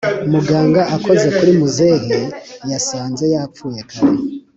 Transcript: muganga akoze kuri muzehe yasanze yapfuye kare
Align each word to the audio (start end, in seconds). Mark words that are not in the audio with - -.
muganga 0.31 0.81
akoze 0.95 1.27
kuri 1.35 1.51
muzehe 1.59 2.19
yasanze 2.71 3.23
yapfuye 3.33 3.81
kare 3.89 4.15